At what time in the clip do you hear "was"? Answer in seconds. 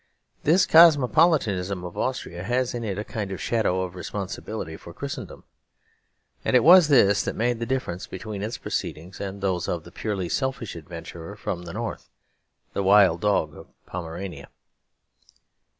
6.63-6.87